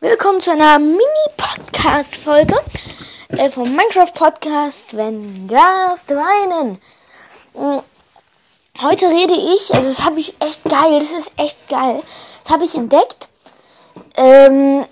[0.00, 2.54] Willkommen zu einer Mini-Podcast-Folge
[3.30, 6.78] äh, vom Minecraft-Podcast, wenn Gast weinen.
[7.54, 7.80] Mm,
[8.80, 12.00] Heute rede ich, also das habe ich echt geil, das ist echt geil.
[12.44, 13.28] Das habe ich entdeckt.
[14.16, 14.84] Ähm,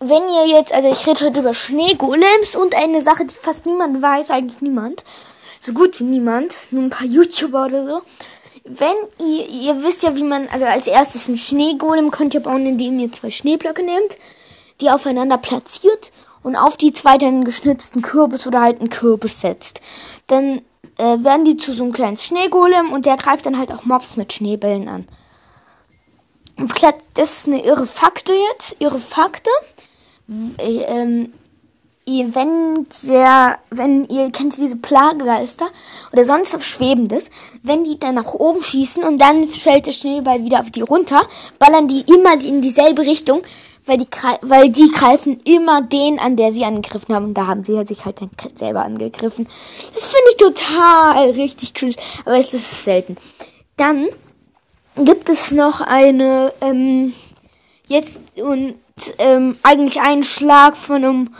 [0.00, 4.00] wenn ihr jetzt, also ich rede heute über Schneegolems und eine Sache, die fast niemand
[4.00, 5.04] weiß, eigentlich niemand.
[5.60, 8.00] So gut wie niemand, nur ein paar YouTuber oder so.
[8.68, 12.66] Wenn ihr, ihr wisst ja, wie man, also als erstes ein Schneegolem könnt ihr bauen,
[12.66, 14.16] indem ihr zwei Schneeblöcke nehmt,
[14.80, 19.80] die aufeinander platziert und auf die zweite einen geschnitzten Kürbis oder halt einen Kürbis setzt.
[20.26, 20.60] Dann
[20.98, 24.16] äh, werden die zu so einem kleinen Schneegolem und der greift dann halt auch Mobs
[24.16, 25.06] mit Schneebällen an.
[27.14, 29.50] Das ist eine irre Fakte jetzt, irre Fakte.
[30.58, 31.32] Äh, Ähm,
[32.08, 35.66] wenn der, wenn ihr kennt ihr diese Plagegeister
[36.12, 37.30] oder sonst was Schwebendes,
[37.62, 41.20] wenn die dann nach oben schießen und dann fällt der Schneeball wieder auf die runter,
[41.58, 43.42] ballern die immer in dieselbe Richtung,
[43.84, 44.06] weil die,
[44.42, 47.26] weil die greifen immer den an, der sie angegriffen haben.
[47.26, 49.46] Und da haben sie sich halt dann selber angegriffen.
[49.94, 53.16] Das finde ich total richtig cringe, aber es ist selten.
[53.76, 54.08] Dann
[54.96, 57.12] gibt es noch eine, ähm,
[57.86, 58.74] jetzt und
[59.18, 61.30] ähm, eigentlich einen Schlag von einem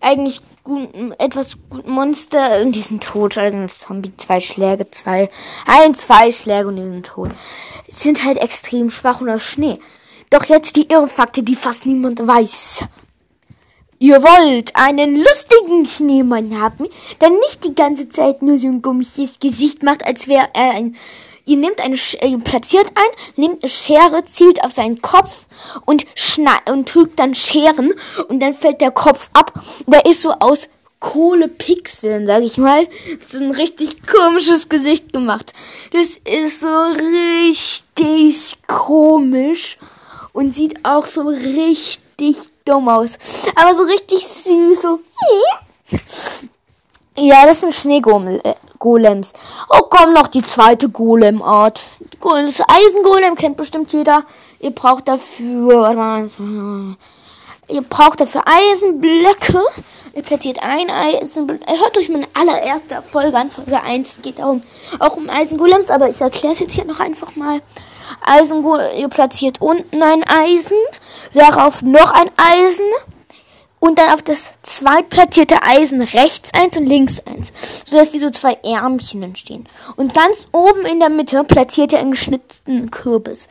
[0.00, 3.36] eigentlich guten, etwas guten Monster und die sind tot.
[3.38, 5.28] Also ein Zombie, zwei Schläge, zwei,
[5.66, 7.30] ein, zwei Schläge und die sind tot.
[7.88, 9.78] Sind halt extrem schwach und Schnee.
[10.30, 12.84] Doch jetzt die Irrfakte, die fast niemand weiß.
[14.00, 16.86] Ihr wollt einen lustigen Schneemann haben,
[17.20, 20.94] der nicht die ganze Zeit nur so ein komisches Gesicht macht, als wäre er ein.
[21.48, 25.46] Ihr nehmt eine, Sch äh, platziert ein, nehmt eine Schere, zielt auf seinen Kopf
[25.86, 27.94] und schneid und drückt dann Scheren
[28.28, 29.54] und dann fällt der Kopf ab.
[29.86, 30.68] Der ist so aus
[31.00, 32.86] Kohlepixeln, sag ich mal,
[33.18, 35.54] so ein richtig komisches Gesicht gemacht.
[35.92, 39.78] Das ist so richtig komisch
[40.34, 43.16] und sieht auch so richtig dumm aus.
[43.54, 45.00] Aber so richtig süß, so.
[47.20, 47.74] Ja, das sind
[48.78, 49.32] Schneegolems.
[49.70, 51.82] Oh, komm, noch die zweite Golemart.
[52.22, 54.24] Das Eisengolem kennt bestimmt jeder.
[54.60, 56.26] Ihr braucht dafür,
[57.68, 59.62] ihr braucht dafür Eisenblöcke.
[60.14, 61.60] Ihr platziert ein Eisenblock.
[61.68, 64.16] Hört euch meine allererste Folge an, Folge 1.
[64.16, 64.62] Es geht darum,
[64.98, 67.60] auch um Eisengolems, aber ich erkläre es jetzt hier noch einfach mal.
[68.24, 70.78] Eisengolem, ihr platziert unten ein Eisen,
[71.34, 72.86] darauf noch ein Eisen
[73.80, 77.52] und dann auf das zweitplatzierte Eisen rechts eins und links eins,
[77.84, 79.68] sodass wie so zwei Ärmchen entstehen.
[79.96, 83.48] Und ganz oben in der Mitte platziert ihr einen geschnitzten Kürbis.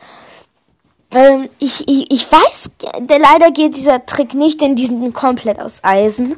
[1.10, 5.60] Ähm, ich, ich, ich weiß, der, leider geht dieser Trick nicht, denn die sind komplett
[5.60, 6.36] aus Eisen.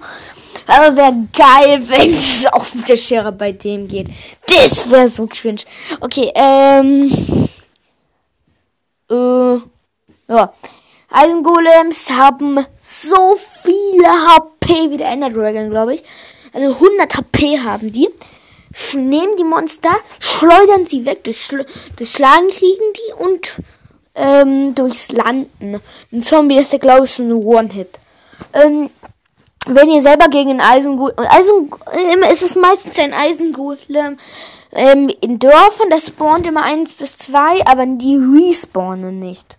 [0.66, 4.08] Aber wäre geil, wenn es auch mit der Schere bei dem geht.
[4.46, 5.62] Das wäre so cringe.
[6.00, 7.48] Okay, ähm.
[9.10, 9.58] Äh,
[10.28, 10.52] ja.
[11.10, 16.04] Eisengolems haben so viele HP wie der Ender Dragon, glaube ich.
[16.52, 18.08] Also 100 HP haben die.
[18.94, 19.90] Nehmen die Monster,
[20.20, 21.24] schleudern sie weg.
[21.24, 21.66] Durch, Schl
[21.96, 23.56] durch Schlagen kriegen die und
[24.14, 25.80] ähm, durchs Landen.
[26.12, 27.88] Ein Zombie ist der, glaube ich, schon ein One-Hit.
[28.52, 28.90] Ähm,
[29.66, 31.70] wenn ihr selber gegen einen Eisengolem, Eisen,
[32.30, 34.16] ist es meistens ein Eisengolem
[34.72, 39.56] ähm, in Dörfern, das spawnt immer eins bis zwei, aber die respawnen nicht.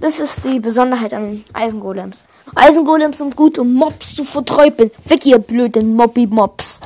[0.00, 2.24] Das ist die Besonderheit an Eisengolems.
[2.54, 4.90] Eisengolems sind gut, um Mobs zu verträufeln.
[5.04, 6.80] Weg, ihr blöden Mobby-Mobs.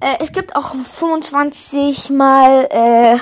[0.00, 3.18] äh, es gibt auch 25 mal äh,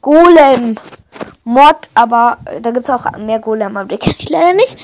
[0.00, 4.76] Golem-Mod, aber äh, da gibt es auch mehr Golem, aber die kenne ich leider nicht.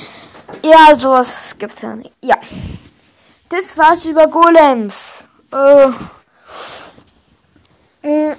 [0.62, 2.12] Ja, sowas gibt's ja nicht.
[2.22, 2.36] Ja.
[3.48, 5.24] Das war's über Golems.
[5.52, 5.88] Äh,
[8.02, 8.36] mh,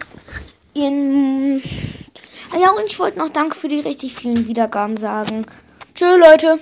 [0.73, 1.61] in,
[2.51, 5.45] ah ja, und ich wollte noch Danke für die richtig vielen Wiedergaben sagen.
[5.95, 6.59] Tschö, Leute.